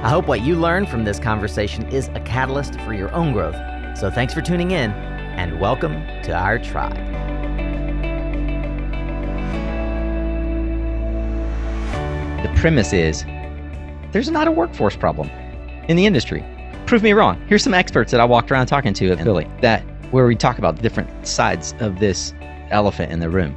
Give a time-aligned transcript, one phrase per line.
[0.00, 3.56] I hope what you learned from this conversation is a catalyst for your own growth.
[3.98, 6.94] So thanks for tuning in and welcome to our tribe.
[12.44, 13.24] The premise is
[14.12, 15.28] there's not a workforce problem
[15.88, 16.44] in the industry.
[16.86, 17.44] Prove me wrong.
[17.48, 20.58] Here's some experts that I walked around talking to at Philly that where we talk
[20.58, 22.32] about the different sides of this
[22.70, 23.56] elephant in the room.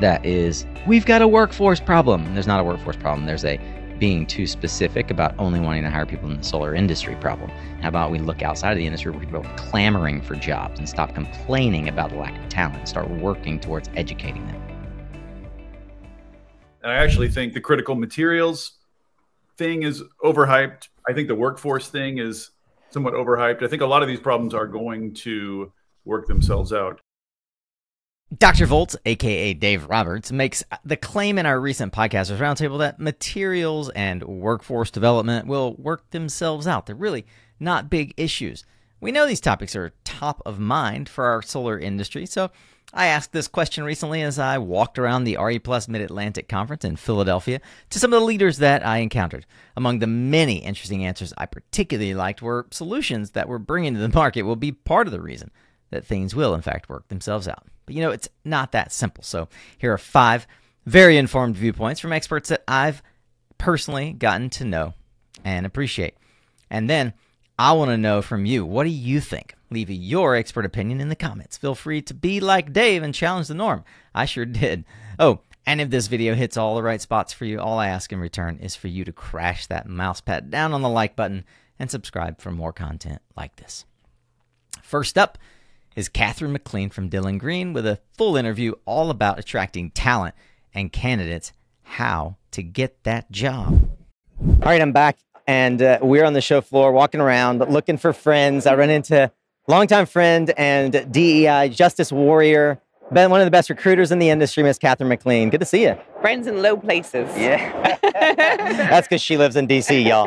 [0.00, 2.32] That is, we've got a workforce problem.
[2.32, 3.26] There's not a workforce problem.
[3.26, 3.60] There's a
[4.02, 7.48] being too specific about only wanting to hire people in the solar industry problem.
[7.80, 10.88] How about we look outside of the industry where people are clamoring for jobs and
[10.88, 14.60] stop complaining about the lack of talent and start working towards educating them?
[16.82, 18.72] I actually think the critical materials
[19.56, 20.88] thing is overhyped.
[21.08, 22.50] I think the workforce thing is
[22.90, 23.62] somewhat overhyped.
[23.62, 25.72] I think a lot of these problems are going to
[26.04, 27.00] work themselves out.
[28.38, 28.64] Dr.
[28.64, 34.22] Volt, aka Dave Roberts, makes the claim in our recent Podcasters Roundtable that materials and
[34.22, 36.86] workforce development will work themselves out.
[36.86, 37.26] They're really
[37.60, 38.64] not big issues.
[39.02, 42.50] We know these topics are top of mind for our solar industry, so
[42.94, 46.86] I asked this question recently as I walked around the RE Plus Mid Atlantic Conference
[46.86, 49.44] in Philadelphia to some of the leaders that I encountered.
[49.76, 54.08] Among the many interesting answers I particularly liked were solutions that we're bringing to the
[54.08, 55.50] market will be part of the reason
[55.92, 57.64] that things will, in fact, work themselves out.
[57.86, 59.22] But you know, it's not that simple.
[59.22, 59.48] So
[59.78, 60.46] here are five
[60.84, 63.02] very informed viewpoints from experts that I've
[63.58, 64.94] personally gotten to know
[65.44, 66.16] and appreciate.
[66.70, 67.12] And then
[67.58, 69.54] I want to know from you what do you think?
[69.70, 71.56] Leave your expert opinion in the comments.
[71.56, 73.84] Feel free to be like Dave and challenge the norm.
[74.14, 74.84] I sure did.
[75.18, 78.12] Oh, and if this video hits all the right spots for you, all I ask
[78.12, 81.44] in return is for you to crash that mouse pad down on the like button
[81.78, 83.84] and subscribe for more content like this.
[84.82, 85.38] First up,
[85.94, 90.34] is Catherine McLean from Dylan Green with a full interview all about attracting talent
[90.74, 93.88] and candidates, how to get that job.
[94.40, 98.12] All right, I'm back, and uh, we're on the show floor walking around looking for
[98.12, 98.66] friends.
[98.66, 99.30] I run into
[99.68, 102.80] longtime friend and DEI justice warrior,
[103.12, 105.50] been one of the best recruiters in the industry, Miss Catherine McLean.
[105.50, 105.96] Good to see you.
[106.20, 107.28] Friends in low places.
[107.36, 110.26] Yeah, that's because she lives in DC, y'all.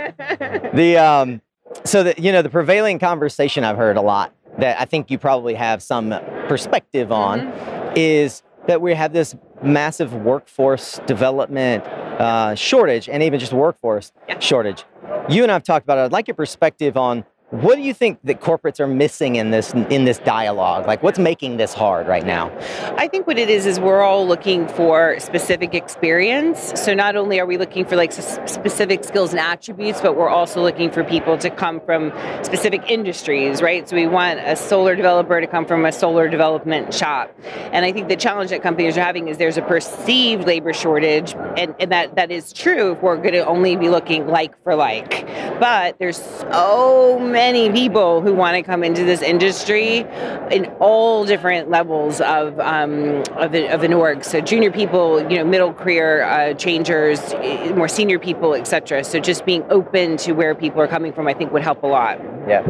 [0.74, 1.42] The um,
[1.84, 5.18] so the you know the prevailing conversation I've heard a lot that I think you
[5.18, 6.10] probably have some
[6.48, 7.94] perspective on mm-hmm.
[7.96, 14.40] is that we have this massive workforce development uh, shortage and even just workforce yeah.
[14.40, 14.84] shortage.
[15.30, 16.02] You and I've talked about it.
[16.02, 19.72] I'd like your perspective on what do you think that corporates are missing in this
[19.74, 20.88] in this dialogue?
[20.88, 22.52] Like what's making this hard right now?
[22.98, 26.74] I think what it is is we're all looking for specific experience.
[26.76, 30.60] So not only are we looking for like specific skills and attributes, but we're also
[30.64, 32.12] looking for people to come from
[32.42, 33.88] specific industries, right?
[33.88, 37.32] So we want a solar developer to come from a solar development shop.
[37.72, 41.36] And I think the challenge that companies are having is there's a perceived labor shortage
[41.58, 44.74] and, and that that is true if we're going to only be looking like for
[44.74, 45.28] like.
[45.60, 50.06] But there's so many many people who want to come into this industry
[50.52, 54.24] in all different levels of um, of, the, of an org.
[54.24, 57.20] So junior people, you know, middle career uh, changers,
[57.76, 59.04] more senior people, etc.
[59.04, 61.88] So just being open to where people are coming from, I think, would help a
[61.88, 62.22] lot.
[62.48, 62.66] Yeah,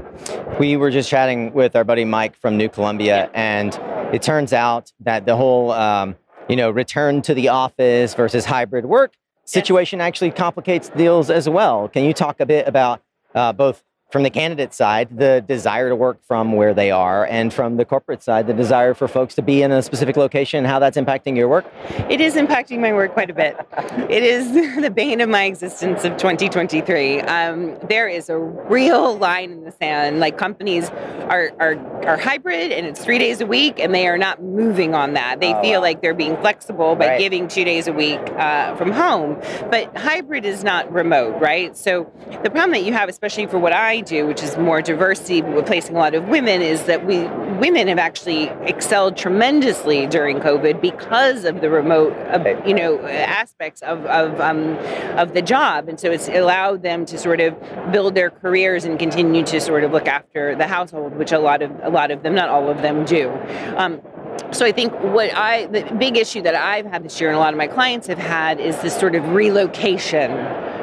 [0.59, 3.79] we were just chatting with our buddy Mike from New Columbia, and
[4.11, 6.15] it turns out that the whole um,
[6.49, 9.13] you know return to the office versus hybrid work
[9.45, 10.07] situation yes.
[10.07, 11.87] actually complicates deals as well.
[11.87, 13.03] Can you talk a bit about
[13.35, 17.53] uh, both from the candidate side, the desire to work from where they are, and
[17.53, 20.79] from the corporate side, the desire for folks to be in a specific location, how
[20.79, 21.65] that's impacting your work?
[22.09, 23.57] It is impacting my work quite a bit.
[24.09, 24.51] it is
[24.81, 27.21] the bane of my existence of 2023.
[27.21, 30.19] Um, there is a real line in the sand.
[30.19, 30.89] Like companies
[31.29, 31.75] are, are,
[32.05, 35.39] are hybrid and it's three days a week, and they are not moving on that.
[35.39, 35.87] They oh, feel wow.
[35.87, 37.19] like they're being flexible by right.
[37.19, 39.41] giving two days a week uh, from home.
[39.69, 41.75] But hybrid is not remote, right?
[41.75, 42.11] So
[42.43, 45.95] the problem that you have, especially for what I do, which is more diversity, replacing
[45.95, 47.25] a lot of women, is that we
[47.57, 52.13] women have actually excelled tremendously during COVID because of the remote,
[52.67, 54.77] you know, aspects of of um,
[55.17, 57.55] of the job, and so it's allowed them to sort of
[57.91, 61.61] build their careers and continue to sort of look after the household, which a lot
[61.61, 63.29] of a lot of them, not all of them, do.
[63.77, 64.01] Um,
[64.51, 67.39] so I think what I the big issue that I've had this year and a
[67.39, 70.31] lot of my clients have had is this sort of relocation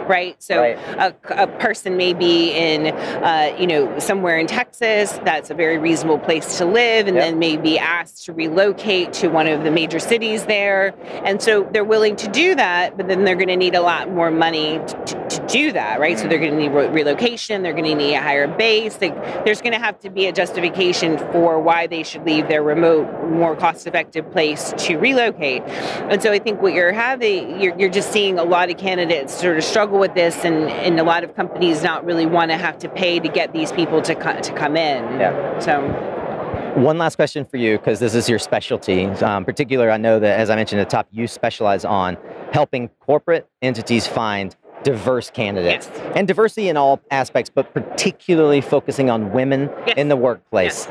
[0.08, 0.40] right?
[0.42, 0.78] So Right.
[0.98, 5.18] A, a person may be in, uh, you know, somewhere in Texas.
[5.24, 7.24] That's a very reasonable place to live, and Yep.
[7.24, 10.94] then may be asked to relocate to one of the major cities there.
[11.24, 14.10] And so they're willing to do that, but then they're going to need a lot
[14.10, 16.18] more money to, to, to do that, right?
[16.18, 17.62] So they're going to need re- relocation.
[17.62, 18.96] They're going to need a higher base.
[18.96, 19.10] They,
[19.44, 23.06] there's going to have to be a justification for why they should leave their remote,
[23.28, 25.62] more cost-effective place to relocate.
[25.62, 29.34] And so I think what you're having, you're, you're just seeing a lot of candidates
[29.40, 32.56] sort of struggle with this, and, and a lot of companies not really want to
[32.56, 35.02] have to pay to get these people to co- to come in.
[35.20, 35.58] Yeah.
[35.60, 35.80] So
[36.80, 39.04] One last question for you, because this is your specialty.
[39.06, 42.16] Um, particular, I know that as I mentioned at the top, you specialize on
[42.52, 46.12] helping corporate entities find diverse candidates Yes.
[46.16, 49.96] and diversity in all aspects, but particularly focusing on women Yes.
[49.98, 50.86] in the workplace.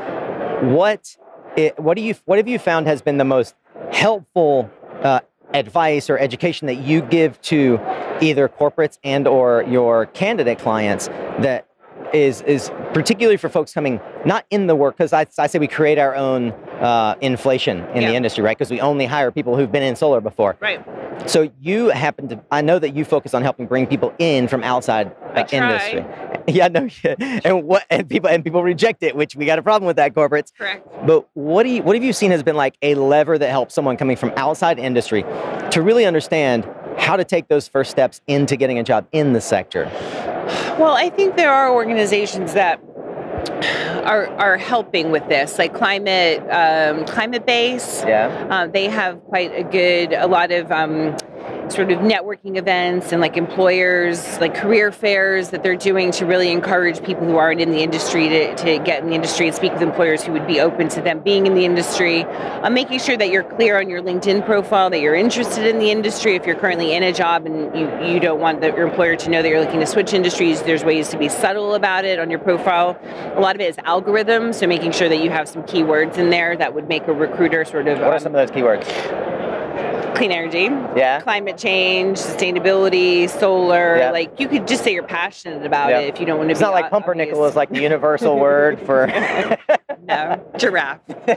[0.62, 1.18] What,
[1.58, 3.56] i what do you what have you found has been the most
[3.92, 4.70] helpful
[5.04, 5.20] uh,
[5.54, 7.80] advice or education that you give to
[8.22, 11.08] either corporates and or your candidate clients
[11.40, 11.68] that
[12.14, 15.68] is is particularly for folks coming not in the work because I, I say we
[15.68, 18.10] create our own uh, inflation in Yeah.
[18.10, 20.84] the industry right because we only hire people who've been in solar before right.
[21.30, 24.64] so you happen to i know that you focus on helping bring people in from
[24.64, 26.44] outside uh, industry try.
[26.48, 27.16] yeah no yeah.
[27.46, 30.14] and what and people and people reject it which we got a problem with that
[30.14, 30.86] corporates Correct.
[31.06, 33.74] but what do you what have you seen has been like a lever that helps
[33.74, 35.24] someone coming from outside industry
[35.72, 36.68] to really understand
[36.98, 39.86] how to take those first steps into getting a job in the sector
[40.80, 42.80] Well, I think there are organizations that
[44.04, 48.08] are are helping with this, like climate um, Climatebase.
[48.08, 51.16] yeah Uh, they have quite a good, a lot of um,
[51.72, 56.52] sort of networking events and like employers, like career fairs that they're doing to really
[56.52, 59.72] encourage people who aren't in the industry to, to get in the industry and speak
[59.74, 62.24] with employers who would be open to them being in the industry.
[62.24, 65.90] Uh, making sure that you're clear on your LinkedIn profile that you're interested in the
[65.90, 66.36] industry.
[66.36, 69.30] If you're currently in a job and you, you don't want the, your employer to
[69.30, 72.30] know that you're looking to switch industries, there's ways to be subtle about it on
[72.30, 73.00] your profile.
[73.36, 76.30] A lot of it is algorithms, so making sure that you have some keywords in
[76.30, 79.41] there that would make a recruiter sort of what are um, some of those keywords
[80.16, 80.64] clean energy,
[80.98, 83.98] yeah climate change, sustainability, solar.
[83.98, 84.12] Yeah.
[84.12, 86.00] Like you could just say you're passionate about Yeah.
[86.00, 86.66] it if you don't want to it's be.
[86.66, 87.52] not like o- pumpernickel obvious.
[87.52, 89.08] is like the universal word for
[90.08, 91.00] no giraffe.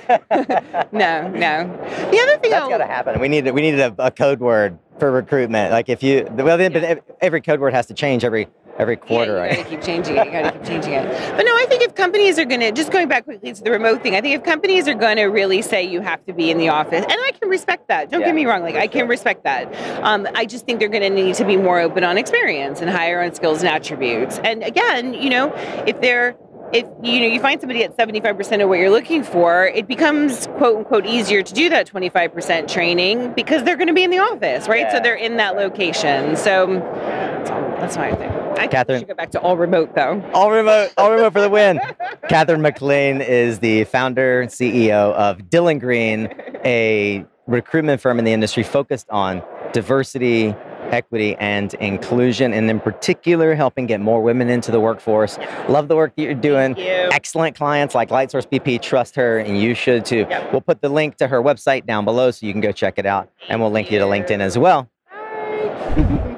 [0.92, 2.08] no, no.
[2.10, 3.20] The other thing That's got to happen.
[3.20, 5.72] We need we need a, a code word for recruitment.
[5.72, 6.88] Like if you well, then, but Yeah.
[6.88, 8.48] ev- every code word has to change every
[8.78, 9.36] every quarter.
[9.36, 10.26] Yeah, you gotta keep changing it.
[10.26, 11.04] You gotta keep changing it.
[11.36, 14.02] But no, I think if companies are gonna just going back quickly to the remote
[14.02, 16.68] thing, I think if companies are gonna really say you have to be in the
[16.68, 18.10] office, and I can respect that.
[18.10, 19.08] Don't Yeah, get me wrong, like I can sure.
[19.08, 19.72] respect that.
[20.02, 23.22] Um, I just think they're gonna need to be more open on experience and higher
[23.22, 24.38] on skills and attributes.
[24.44, 25.52] And again, you know,
[25.86, 26.36] if they're
[26.74, 30.48] if you know you find somebody at 75% of what you're looking for, it becomes
[30.58, 34.18] quote unquote easier to do that 25% training because they're going to be in the
[34.18, 34.90] office, right?
[34.90, 36.36] So they're in that location.
[36.36, 38.28] So that's, all, that's my thing.
[38.28, 38.96] I think Catherine.
[38.96, 40.20] we should go back to all remote though.
[40.34, 41.80] All remote, all remote for the win.
[42.28, 46.28] Catherine McLean is the founder and CEO of Dylan Green,
[46.64, 50.56] a recruitment firm in the industry focused on diversity,
[50.94, 55.36] equity, and inclusion, and in particular, helping get more women into the workforce.
[55.68, 56.74] Love the work that you're doing.
[56.74, 57.10] Thank you.
[57.12, 60.26] Excellent clients like Lightsource BP trust her, and you should too.
[60.30, 60.52] Yep.
[60.52, 63.04] We'll put the link to her website down below so you can go check it
[63.04, 64.88] out, and we'll link you to LinkedIn as well.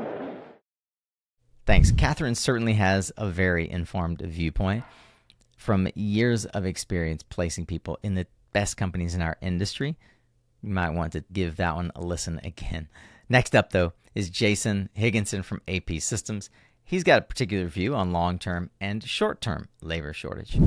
[1.67, 1.91] Thanks.
[1.93, 4.85] Catherine certainly has a very informed viewpoint
[5.57, 9.97] from years of experience placing people in the best companies in our industry.
[10.63, 12.89] You might want to give that one a listen again.
[13.29, 16.49] Next up, though, is Jason Higginson from AP Systems.
[16.83, 20.59] He's got a particular view on long term and short term labor shortage.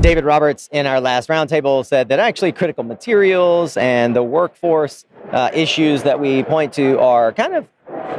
[0.00, 5.50] David Roberts in our last roundtable said that actually critical materials and the workforce uh,
[5.54, 7.68] issues that we point to are kind of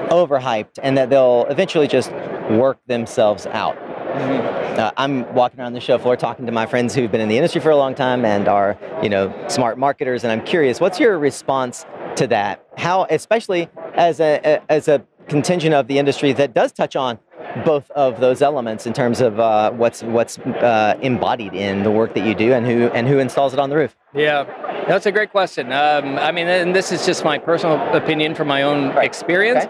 [0.10, 2.12] overhyped and that they'll eventually just
[2.50, 3.78] work themselves out.
[3.78, 7.38] Uh, I'm walking around the show floor talking to my friends who've been in the
[7.38, 10.24] industry for a long time and are, you know, smart marketers.
[10.24, 11.86] And I'm curious, what's your response
[12.18, 12.66] to that?
[12.78, 17.20] How, especially as a, as a contingent of the industry that does touch on
[17.66, 22.14] both of those elements in terms of uh, what's what's uh, embodied in the work
[22.14, 23.96] that you do and who and who installs it on the roof.
[24.14, 24.44] Yeah,
[24.88, 25.72] that's a great question.
[25.72, 29.06] Um, I mean, and this is just my personal opinion from my own Right.
[29.06, 29.66] experience.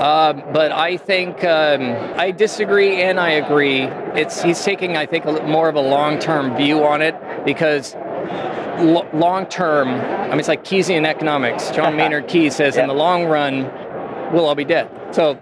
[0.00, 3.82] Um, but I think um, I disagree and I agree.
[4.20, 7.94] It's he's taking, I think, a, more of a long-term view on it because
[8.78, 9.88] lo- long-term.
[9.88, 11.70] I mean, it's like Keynesian economics.
[11.70, 12.82] John Maynard Keynes says, Yeah.
[12.82, 13.64] in the long run,
[14.32, 14.90] we'll all be dead.
[15.14, 15.40] So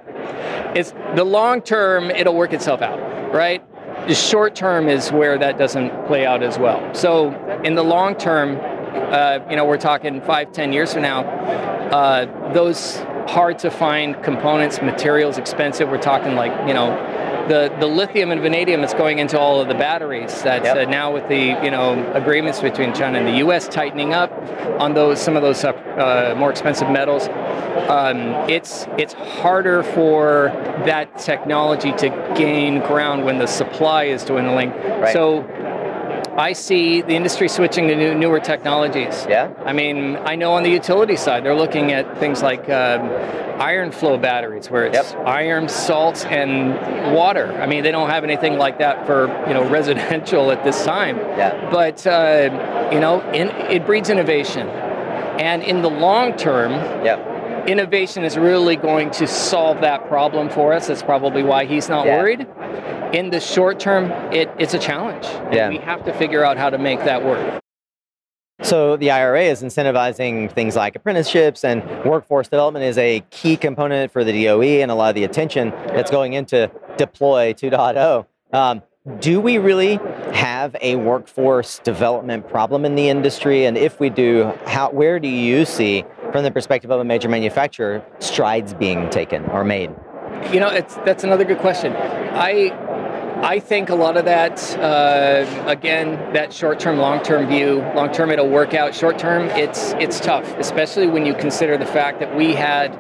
[0.74, 2.98] it's the long term it'll work itself out
[3.32, 3.62] right
[4.08, 8.16] the short term is where that doesn't play out as well so in the long
[8.16, 8.58] term
[9.12, 11.20] uh, you know we're talking five ten years from now
[11.90, 15.88] uh, those hard to find components, materials expensive.
[15.88, 16.90] We're talking like you know
[17.48, 20.42] the, the lithium and vanadium that's going into all of the batteries.
[20.42, 20.76] That yep.
[20.76, 23.68] uh, now with the you know agreements between China and the U.S.
[23.68, 24.32] tightening up
[24.80, 27.28] on those some of those uh, uh, more expensive metals,
[27.88, 30.50] um, it's it's harder for
[30.86, 34.70] that technology to gain ground when the supply is dwindling.
[34.70, 35.12] Right.
[35.12, 35.42] So
[36.36, 39.26] I see the industry switching to new, newer technologies.
[39.28, 39.52] Yeah.
[39.64, 43.02] I mean, I know on the utility side, they're looking at things like um,
[43.60, 45.26] iron flow batteries, where it's yep.
[45.26, 47.52] iron, salt, and water.
[47.60, 51.16] I mean, they don't have anything like that for you know residential at this time.
[51.16, 51.70] Yeah.
[51.70, 56.72] But uh, you know, in, it breeds innovation, and in the long term.
[57.04, 57.33] Yep
[57.66, 60.86] innovation is really going to solve that problem for us.
[60.86, 62.18] That's probably why he's not yeah.
[62.18, 62.46] worried
[63.14, 65.24] in the short term, it, it's a challenge.
[65.54, 65.68] Yeah.
[65.68, 67.60] We have to figure out how to make that work.
[68.62, 74.12] So the IRA is incentivizing things like apprenticeships and workforce development is a key component
[74.12, 78.26] for the DOE and a lot of the attention that's going into deploy 2.0.
[78.52, 78.82] Um,
[79.20, 80.00] do we really
[80.32, 83.66] have a workforce development problem in the industry?
[83.66, 87.28] And if we do, how, where do you see, from the perspective of a major
[87.28, 89.88] manufacturer, strides being taken or made?
[90.52, 91.92] You know, it's, that's another good question.
[91.94, 92.72] I
[93.44, 97.84] I think a lot of that, uh, again, that short-term, long-term view.
[97.94, 98.96] Long-term, it'll work out.
[98.96, 102.90] Short-term, it's it's tough, especially when you consider the fact that we had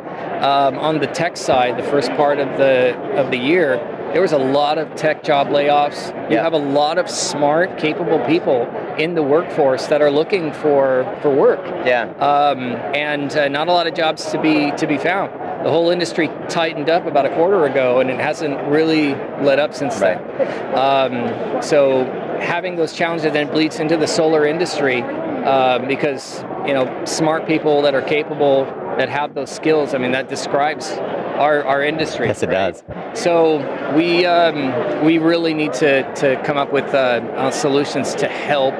[0.40, 3.78] um, on the tech side, the first part of the of the year,
[4.12, 6.30] there was a lot of tech job layoffs.
[6.30, 8.66] You have a lot of smart, capable people
[8.98, 11.64] in the workforce that are looking for for work.
[11.86, 12.10] Yeah.
[12.18, 15.32] Um, and uh, not a lot of jobs to be to be found
[15.64, 19.74] the whole industry tightened up about a quarter ago, and it hasn't really let up
[19.74, 20.18] since right.
[20.38, 20.74] then.
[20.74, 22.04] Um, so
[22.38, 25.02] having those challenges then bleeds into the solar industry
[25.44, 28.64] um, because you know smart people that are capable
[28.98, 29.94] that have those skills.
[29.94, 32.28] I mean that describes our, our industry.
[32.28, 32.82] Yes, it right?
[32.84, 33.20] does.
[33.20, 33.58] So
[33.96, 36.98] we um, we really need to to come up with uh,
[37.36, 38.74] uh, solutions to help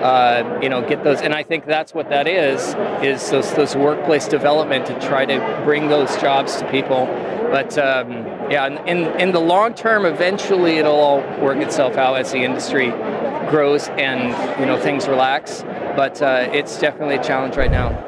[0.00, 1.20] uh, you know, get those.
[1.20, 2.74] And I think that's what that is,
[3.04, 7.06] is those, those workplace development to try to bring those jobs to people.
[7.50, 8.12] But um,
[8.50, 12.90] yeah, in, in the long term, eventually it'll all work itself out as the industry
[13.50, 15.62] grows and, you know, things relax.
[15.96, 18.06] But uh, it's definitely a challenge right now.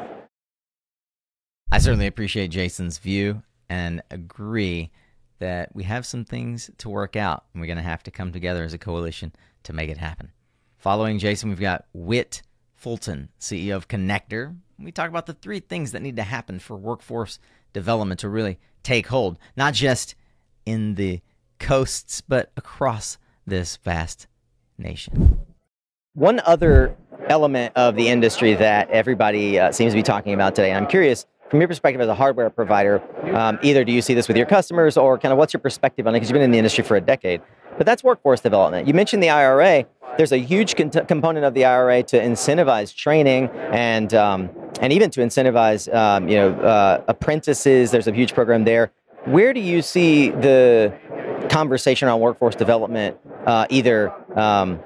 [1.71, 4.91] I certainly appreciate Jason's view and agree
[5.39, 8.31] that we have some things to work out and we're going to have to come
[8.31, 9.33] together as a coalition
[9.63, 10.31] to make it happen.
[10.77, 12.41] Following Jason, we've got Whit
[12.75, 14.55] Fulton, CEO of ConnectDER.
[14.77, 17.39] We talk about the three things that need to happen for workforce
[17.73, 20.15] development to really take hold, not just
[20.65, 21.21] in the
[21.59, 24.27] coasts, but across this vast
[24.83, 25.39] nation.
[26.13, 26.95] One other
[27.27, 30.89] element of the industry that everybody uh, seems to be talking about today, and I'm
[30.89, 32.99] curious from your perspective as a hardware provider,
[33.35, 36.07] um, either do you see this with your customers or kind of what's your perspective
[36.07, 36.17] on it?
[36.17, 37.41] Because you've been in the industry for a decade.
[37.77, 38.87] But that's workforce development.
[38.87, 39.85] You mentioned the IRA.
[40.17, 44.49] There's a huge con- component of the IRA to incentivize training and um,
[44.79, 47.91] and even to incentivize um, you know uh, apprentices.
[47.91, 48.91] There's a huge program there.
[49.25, 50.91] Where do you see the
[51.53, 54.79] conversation on workforce development uh, either um,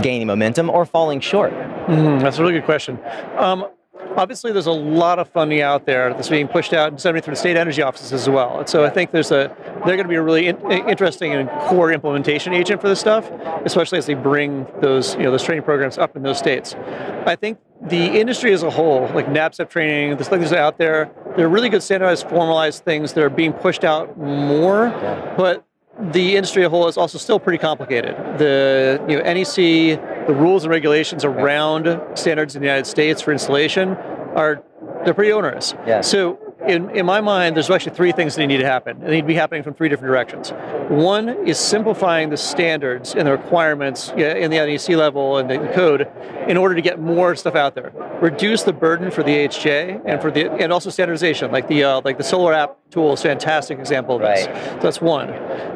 [0.00, 1.52] gaining momentum or falling short?
[1.52, 2.98] Mm, that's a really good question.
[3.36, 3.66] Um,
[4.16, 7.34] obviously there's a lot of funding out there that's being pushed out and disseminated through
[7.34, 8.60] the state energy offices as well.
[8.60, 9.54] And so I think there's a
[9.86, 13.30] they're going to be a really in, interesting and core implementation agent for this stuff,
[13.64, 16.74] especially as they bring those you know those training programs up in those states.
[17.26, 21.48] I think the industry as a whole, like NABCEP training, the things out there, they're
[21.48, 25.34] really good standardized, formalized things that are being pushed out more, yeah.
[25.36, 25.67] but
[26.00, 28.14] the industry as a whole is also still pretty complicated.
[28.38, 33.32] The you know NEC, the rules and regulations around standards in the United States for
[33.32, 33.90] installation
[34.36, 34.62] are
[35.04, 35.74] they're pretty onerous.
[35.86, 36.00] Yeah.
[36.00, 36.38] So
[36.68, 38.98] in, in my mind, there's actually three things that need to happen.
[38.98, 40.50] And they need to be happening from three different directions.
[40.90, 46.08] One is simplifying the standards and the requirements in the NEC level and the code
[46.46, 47.92] in order to get more stuff out there.
[48.20, 51.50] Reduce the burden for the AHJ and for the and also standardization.
[51.50, 54.46] Like the uh, like the Solar App tool is a fantastic example of this.
[54.46, 54.72] Right.
[54.74, 55.28] So that's one.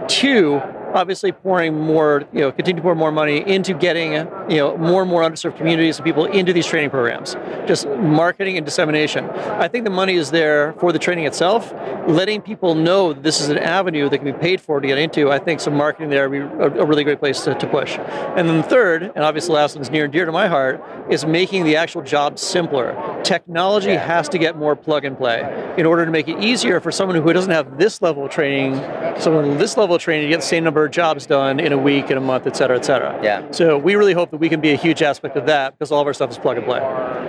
[0.09, 0.61] Two,
[0.95, 5.03] obviously pouring more, you know, continue to pour more money into getting, you know, more
[5.03, 7.35] and more underserved communities and people into these training programs.
[7.67, 9.29] Just marketing and dissemination.
[9.31, 11.73] I think the money is there for the training itself.
[12.07, 15.31] Letting people know this is an avenue that can be paid for to get into.
[15.31, 17.97] I think some marketing there would be a, really great place to, to, push.
[17.99, 20.49] And then the third, and obviously the last one is near and dear to my
[20.49, 23.21] heart, is making the actual job simpler.
[23.23, 26.91] technology has to get more plug and play in order to make it easier for
[26.91, 28.75] someone who doesn't have this level of training,
[29.21, 31.73] someone with this level of training to get the same number of jobs done in
[31.73, 33.19] a week, in a month, et cetera, et cetera.
[33.23, 33.51] Yeah.
[33.51, 36.01] So we really hope that we can be a huge aspect of that because all
[36.01, 36.81] of our stuff is plug and play.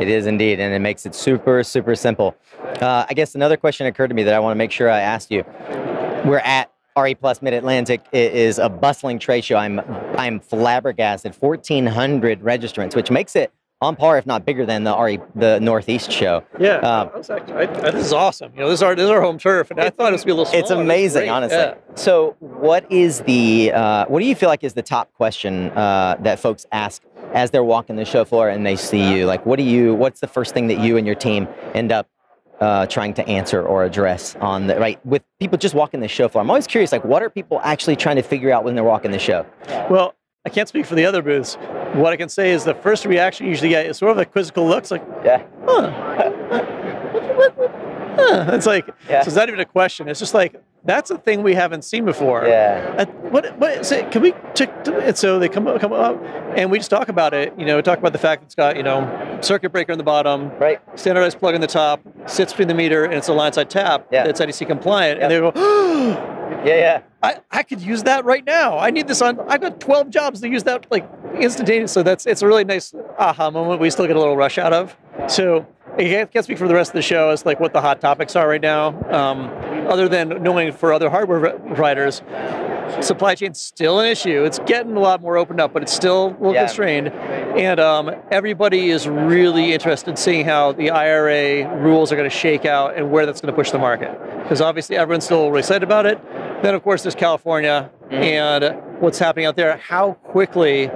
[0.01, 2.35] It is indeed, and it makes it super, super simple.
[2.81, 4.99] Uh, I guess another question occurred to me that I want to make sure I
[4.99, 5.43] asked you.
[6.25, 8.01] We're at RE Plus Mid Atlantic.
[8.11, 9.57] It is a bustling trade show.
[9.57, 9.79] I'm
[10.17, 11.35] I'm flabbergasted.
[11.35, 13.51] 1,400 registrants, which makes it
[13.83, 16.43] on par, if not bigger than the RE the Northeast show.
[16.59, 18.51] Yeah, Um, I was actually, I, I- this is awesome.
[18.55, 20.23] You know, this is our this is our home turf, and I thought it was
[20.25, 20.45] be a little.
[20.45, 20.61] Smaller.
[20.61, 21.29] It's amazing, great.
[21.29, 21.57] honestly.
[21.57, 21.75] Yeah.
[21.95, 26.15] So, what is the uh, what do you feel like is the top question uh,
[26.21, 29.25] that folks ask as they're walking the show floor and they see you?
[29.25, 29.93] Like, what do you?
[29.93, 32.07] What's the first thing that you and your team end up
[32.59, 36.27] uh, trying to answer or address on the right with people just walking the show
[36.29, 36.41] floor?
[36.41, 36.91] I'm always curious.
[36.91, 39.45] Like, what are people actually trying to figure out when they're walking the show?
[39.89, 41.55] Well, I can't speak for the other booths.
[41.93, 44.25] What I can say is the first reaction you usually get is sort of a
[44.25, 45.43] quizzical looks like, Yeah.
[45.65, 45.89] huh.
[48.53, 49.21] It's like, Yeah.
[49.21, 50.09] so it's not even a question.
[50.09, 52.45] It's just like, that's a thing we haven't seen before.
[52.45, 52.93] Yeah.
[52.97, 54.11] Uh, what, what is it?
[54.11, 54.85] Can we check?
[54.87, 56.21] And so they come, come up
[56.57, 57.53] and we just talk about it.
[57.57, 60.03] You know, talk about the fact that it's got, you know, circuit breaker in the
[60.03, 60.81] bottom, Right.
[60.99, 64.07] standardized plug in the top, sits between the meter, and it's a line side tap
[64.11, 64.25] Yeah.
[64.25, 65.19] that's IDC compliant.
[65.19, 65.29] Yeah.
[65.29, 65.51] And they go,
[66.65, 66.75] Yeah.
[66.75, 67.01] Yeah.
[67.21, 68.77] I, I could use that right now.
[68.77, 69.39] I need this on.
[69.49, 71.91] I've got 12 jobs to use that like instantaneous.
[71.91, 73.79] So that's it's a really nice aha moment.
[73.79, 74.95] We still get a little rush out of.
[75.27, 75.65] So
[75.97, 78.35] I can't, speak for the rest of the show as like what the hot topics
[78.35, 78.87] are right now.
[79.11, 79.49] Um,
[79.87, 82.21] other than knowing for other hardware pro- providers,
[83.01, 84.43] supply chain's still an issue.
[84.43, 86.65] It's getting a lot more opened up, but it's still a little Yeah.
[86.65, 87.09] constrained.
[87.09, 92.35] And um, everybody is really interested in seeing how the IRA rules are going to
[92.35, 94.11] shake out and where that's going to push the market.
[94.43, 96.19] Because obviously everyone's still really excited about it.
[96.63, 99.75] Then of course there's California and what's happening out there.
[99.75, 100.89] How quickly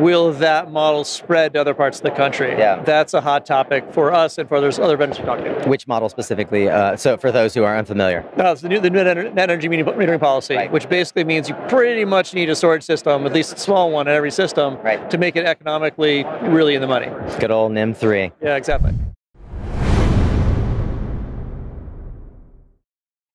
[0.00, 2.50] will that model spread to other parts of the country?
[2.50, 2.80] Yeah.
[2.84, 5.68] That's a hot topic for us and for those other vendors we talk to.
[5.68, 6.68] Which model specifically?
[6.68, 8.24] Uh, so, for those who are unfamiliar.
[8.36, 10.70] No, it's the new the net, energy metering policy, Right.
[10.70, 14.06] which basically means you pretty much need a storage system, at least a small one
[14.06, 15.10] in every system, Right.
[15.10, 17.08] to make it economically really in the money.
[17.40, 18.30] Good old NEM three.
[18.40, 18.92] Yeah, exactly.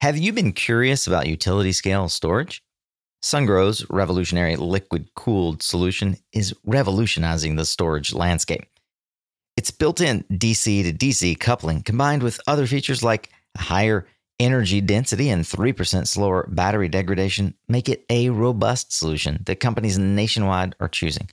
[0.02, 2.64] Have you been curious about utility scale storage?
[3.22, 8.70] SunGrow's revolutionary liquid cooled solution is revolutionizing the storage landscape.
[9.58, 14.08] Its built in DC to DC coupling combined with other features like higher
[14.40, 20.76] energy density and 3% slower battery degradation make it a robust solution that companies nationwide
[20.80, 21.30] are choosing.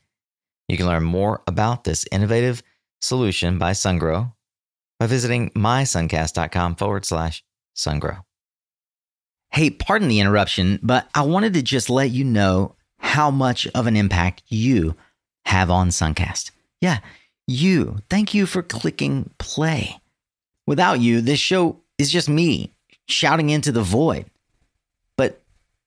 [0.68, 2.64] You can learn more about this innovative
[3.00, 4.32] solution by SunGrow
[4.98, 7.44] by visiting mysuncast.com forward slash
[7.76, 8.24] sungrow.
[9.50, 13.86] Hey, pardon the interruption, but I wanted to just let you know how much of
[13.86, 14.96] an impact you
[15.46, 16.50] have on Suncast.
[16.80, 16.98] Yeah,
[17.46, 17.98] you.
[18.10, 20.00] Thank you for clicking play.
[20.66, 22.72] Without you, this show is just me
[23.08, 24.26] shouting into the void.
[25.16, 25.42] But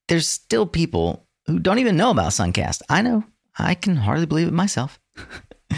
[0.08, 2.82] there's still people who don't even know about Suncast.
[2.90, 3.24] I know.
[3.58, 5.00] I can hardly believe it myself.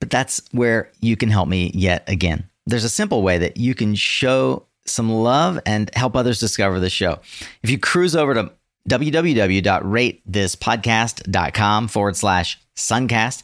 [0.00, 2.48] but that's where you can help me yet again.
[2.66, 6.90] There's a simple way that you can show some love and help others discover the
[6.90, 7.20] show.
[7.62, 8.52] If you cruise over to
[8.88, 13.42] www.ratethispodcast.com forward slash suncast,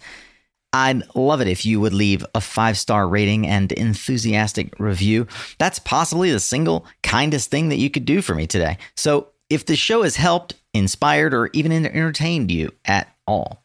[0.72, 5.26] I'd love it if you would leave a five star rating and enthusiastic review.
[5.59, 8.78] That's possibly the single kindest thing that you could do for me today.
[8.96, 13.62] So if the show has helped, inspired, or even entertained you at all,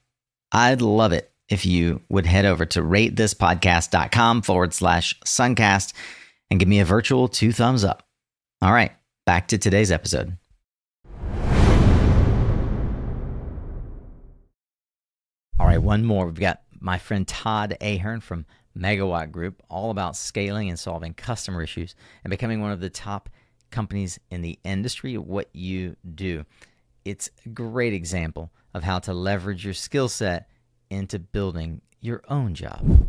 [0.51, 5.93] I'd love it if you would head over to ratethispodcast.com forward slash suncast
[6.49, 8.03] and give me a virtual two thumbs up.
[8.61, 8.91] All right,
[9.25, 10.37] back to today's episode.
[15.59, 16.25] All right, one more.
[16.25, 18.45] We've got my friend Todd Ahern from
[18.77, 23.29] Megawatt Group, all about scaling and solving customer issues and becoming one of the top
[23.71, 26.45] companies in the industry what you do.
[27.05, 30.49] It's a great example of how to leverage your skill set
[30.89, 33.07] into building your own job.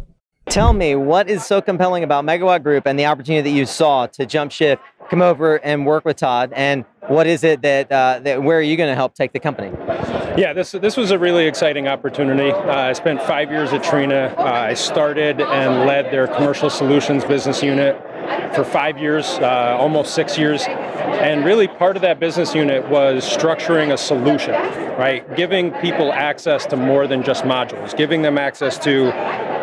[0.50, 4.06] Tell me, what is so compelling about Megawatt Group and the opportunity that you saw
[4.06, 4.80] to jump ship,
[5.10, 8.62] come over and work with Todd, and what is it that, uh, that where are
[8.62, 9.70] you going to help take the company?
[10.38, 12.50] Yeah, this this was a really exciting opportunity.
[12.50, 14.34] Uh, I spent five years at Trina.
[14.38, 17.96] Uh, I started and led their commercial solutions business unit
[18.54, 23.24] for five years, uh, almost six years, and really part of that business unit was
[23.28, 24.52] structuring a solution,
[24.96, 25.24] right?
[25.36, 29.12] Giving people access to more than just modules, giving them access to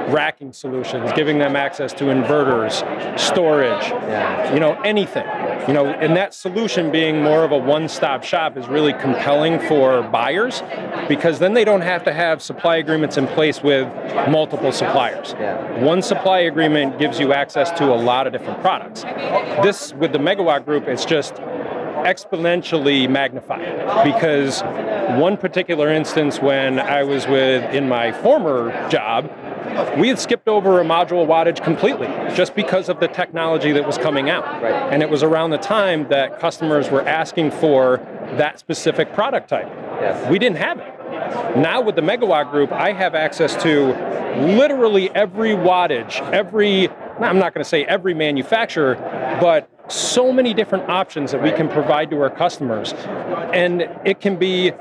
[0.08, 2.74] racking solutions, giving them access to inverters,
[3.20, 4.54] storage, Yeah.
[4.54, 5.26] you know, anything.
[5.68, 10.04] You know, and that solution being more of a one-stop shop is really compelling for
[10.04, 10.62] buyers
[11.08, 13.88] because then they don't have to have supply agreements in place with
[14.30, 15.34] multiple suppliers.
[15.40, 15.84] Yeah.
[15.84, 19.04] One supply agreement gives you access to a lot of different products.
[19.64, 21.36] This with the Megawatt Group, it's just
[22.06, 24.62] exponentially magnified because
[25.20, 29.32] one particular instance when I was with in my former job,
[29.98, 33.98] we had skipped over a module wattage completely just because of the technology that was
[33.98, 34.44] coming out.
[34.62, 34.74] Right.
[34.94, 37.98] And it was around the time that customers were asking for
[38.38, 39.68] that specific product type.
[39.68, 40.30] Yes.
[40.30, 40.92] We didn't have it.
[41.58, 43.88] Now with the Megawatt Group, I have access to
[44.42, 48.96] literally every wattage, every, I'm not going to say every manufacturer,
[49.40, 52.94] but so many different options that we can provide to our customers.
[53.54, 54.72] And it can be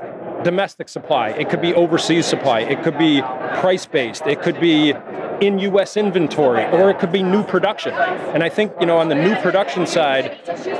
[0.45, 3.19] domestic supply, it could be overseas supply, it could be
[3.59, 4.93] price based, it could be
[5.41, 7.93] in US inventory, or it could be new production.
[7.93, 10.37] And I think, you know, on the new production side,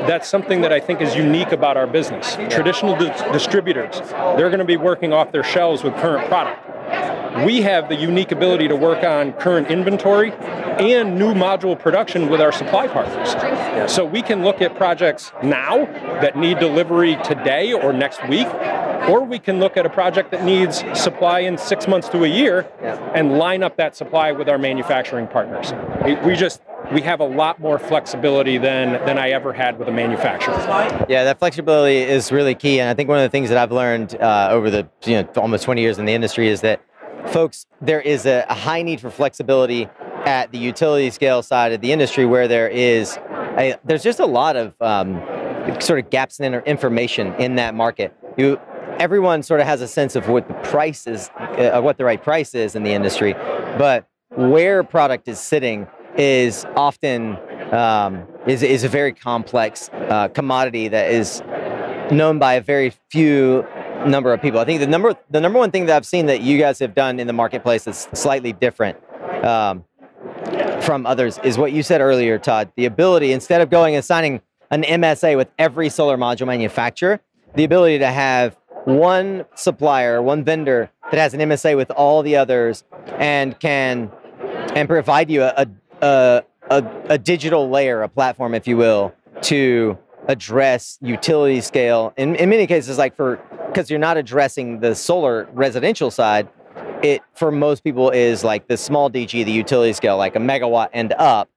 [0.07, 2.35] that's something that I think is unique about our business.
[2.49, 3.99] Traditional dis- distributors,
[4.37, 6.61] they're going to be working off their shelves with current product.
[7.43, 12.39] We have the unique ability to work on current inventory and new module production with
[12.39, 13.91] our supply partners.
[13.91, 15.85] So we can look at projects now
[16.21, 18.47] that need delivery today or next week,
[19.09, 22.27] or we can look at a project that needs supply in six months to a
[22.27, 22.95] year Yeah.
[23.13, 25.73] and line up that supply with our manufacturing partners.
[26.25, 29.91] We, just we have a lot more flexibility than than I ever had with a
[29.91, 30.53] manufacturer.
[31.09, 33.71] Yeah, that flexibility is really key, and I think one of the things that I've
[33.71, 36.81] learned uh, over the you know almost 20 years in the industry is that,
[37.27, 39.89] folks, there is a, a high need for flexibility
[40.25, 43.17] at the utility scale side of the industry, where there is
[43.57, 45.21] a, there's just a lot of um,
[45.79, 48.13] sort of gaps in information in that market.
[48.37, 48.59] You
[48.99, 52.21] everyone sort of has a sense of what the price is, uh, what the right
[52.21, 53.33] price is in the industry,
[53.77, 57.37] but where product is sitting is often
[57.73, 61.41] um, is is a very complex uh, commodity that is
[62.11, 63.65] known by a very few
[64.05, 64.59] number of people.
[64.59, 66.93] I think the number the number one thing that I've seen that you guys have
[66.93, 68.97] done in the marketplace that's slightly different
[69.43, 69.83] um,
[70.81, 72.71] from others is what you said earlier, Todd.
[72.75, 77.19] The ability instead of going and signing an MSA with every solar module manufacturer,
[77.55, 82.35] the ability to have one supplier, one vendor that has an MSA with all the
[82.35, 82.83] others
[83.17, 84.11] and can
[84.75, 85.67] and provide you a
[86.01, 92.13] a, a, a digital layer, a platform, if you will, to address utility scale.
[92.17, 96.47] In, in many cases, like for because you're not addressing the solar residential side,
[97.03, 100.89] it for most people is like the small DG, the utility scale, like a megawatt
[100.93, 101.49] and up,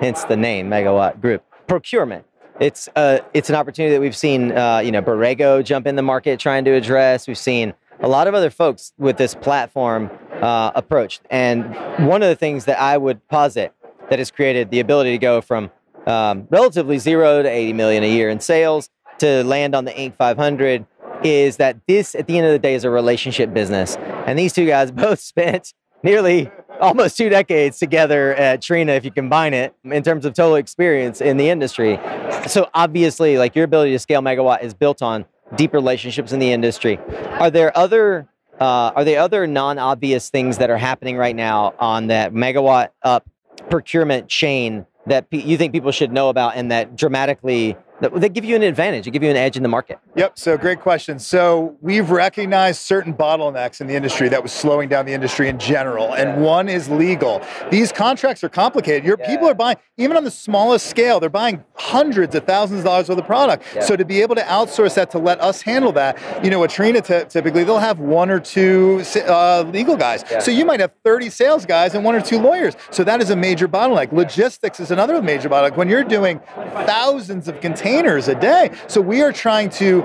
[0.00, 2.26] hence the name megawatt group procurement.
[2.62, 6.02] It's uh, it's an opportunity that we've seen, uh, you know, Borrego jump in the
[6.02, 7.26] market trying to address.
[7.26, 10.08] We've seen a lot of other folks with this platform
[10.40, 11.20] uh, approach.
[11.28, 11.74] And
[12.06, 13.74] one of the things that I would posit
[14.10, 15.72] that has created the ability to go from
[16.06, 20.14] um, relatively zero to 80 million a year in sales to land on the Inc.
[20.14, 20.86] 500
[21.24, 23.96] is that this, at the end of the day, is a relationship business.
[24.26, 26.48] And these two guys both spent nearly
[26.80, 31.20] almost two decades together at Trina, if you combine it in terms of total experience
[31.20, 31.98] in the industry.
[32.46, 36.52] So obviously, like your ability to scale megawatt is built on deep relationships in the
[36.52, 36.98] industry.
[37.38, 38.28] Are there other
[38.60, 43.28] uh, are there other non-obvious things that are happening right now on that megawatt up
[43.70, 48.44] procurement chain that pe- you think people should know about and that dramatically that give
[48.44, 49.98] you an advantage, they give you an edge in the market?
[50.16, 50.38] Yep.
[50.38, 51.18] So great question.
[51.18, 55.58] So we've recognized certain bottlenecks in the industry that was slowing down the industry in
[55.58, 57.40] general, and one is legal.
[57.70, 59.04] These contracts are complicated.
[59.04, 62.86] Your people are buying, even on the smallest scale, they're buying hundreds of thousands of
[62.86, 63.64] dollars worth of product.
[63.74, 63.82] Yeah.
[63.82, 66.70] So to be able to outsource that to let us handle that, you know, at
[66.70, 70.24] Trina ty- typically they'll have one or two uh, legal guys.
[70.30, 70.40] Yeah.
[70.40, 72.74] So you might have 30 sales guys and one or two lawyers.
[72.90, 74.12] So that is a major bottleneck.
[74.12, 75.76] Logistics is another major bottleneck.
[75.76, 76.40] When you're doing
[76.84, 80.00] thousands of containers a day, so we are trying to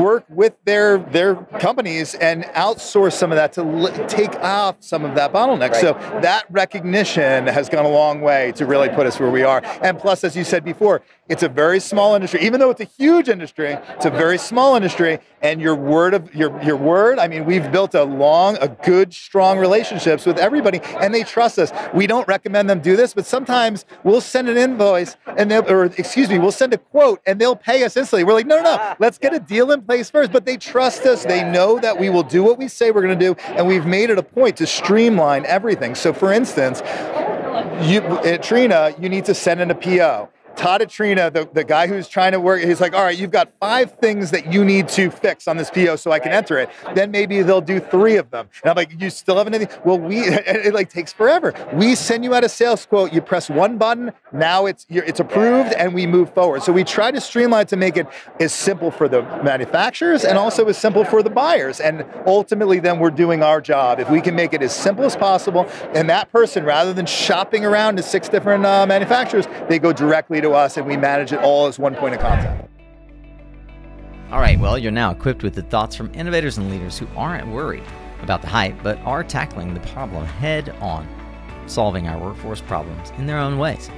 [0.00, 5.04] work with their their companies and outsource some of that to l- take off some
[5.04, 5.74] of that bottleneck.
[5.74, 9.60] So that recognition has gone a long way to really put us where we are.
[9.82, 12.40] And plus, as you said before, it's a very small industry.
[12.42, 15.18] Even though it's a huge industry, it's a very small industry.
[15.42, 17.18] And your word of your your word.
[17.18, 21.58] I mean, we've built a long, a good, strong relationships with everybody, and they trust
[21.58, 21.72] us.
[21.94, 25.86] We don't recommend them do this, but sometimes we'll send an invoice and they'll, or
[25.86, 28.24] excuse me, we'll send a quote and they'll pay us instantly.
[28.24, 30.32] We're like, no, no, no, ah, let's get a deal in place first.
[30.32, 31.24] But they trust us.
[31.24, 33.86] They know that we will do what we say we're going to do, and we've
[33.86, 35.94] made it a point to streamline everything.
[35.94, 36.80] So, for instance,
[37.82, 40.28] you, at Trina, you need to send in a PO.
[40.56, 43.50] Todd Atrina, the, the guy who's trying to work, he's like, all right, you've got
[43.60, 46.70] five things that you need to fix on this PO so I can enter it.
[46.94, 48.48] Then maybe they'll do three of them.
[48.62, 49.68] And I'm like, you still have anything?
[49.84, 51.54] Well, we it, like takes forever.
[51.72, 53.12] We send you out a sales quote.
[53.12, 54.12] You press one button.
[54.32, 56.62] Now it's it's approved, and we move forward.
[56.62, 58.06] So we try to streamline to make it
[58.38, 61.80] as simple for the manufacturers and also as simple for the buyers.
[61.80, 63.98] And ultimately, then we're doing our job.
[63.98, 67.64] If we can make it as simple as possible, and that person, rather than shopping
[67.64, 69.92] around to six different uh, manufacturers, they go
[70.40, 72.68] to us, and we manage it all as one point of contact.
[74.30, 77.48] All right, well, you're now equipped with the thoughts from innovators and leaders who aren't
[77.48, 77.82] worried
[78.22, 81.08] about the hype, but are tackling the problem head on,
[81.66, 83.90] solving our workforce problems in their own ways.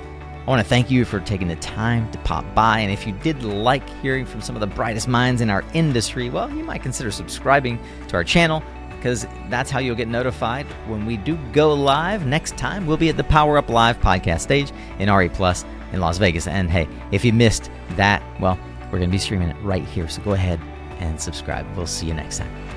[0.42, 2.80] I want to thank you for taking the time to pop by.
[2.80, 6.30] And if you did like hearing from some of the brightest minds in our industry,
[6.30, 7.78] well, you might consider subscribing
[8.08, 8.62] to our channel
[8.96, 12.26] because that's how you'll get notified when we do go live.
[12.26, 16.00] Next time, we'll be at the Power Up Live podcast stage in RE Plus in
[16.00, 16.46] Las Vegas.
[16.46, 20.08] And hey, if you missed that, well, we're going to be streaming it right here.
[20.08, 20.60] So go ahead
[21.00, 21.66] and subscribe.
[21.76, 22.71] We'll see you next time.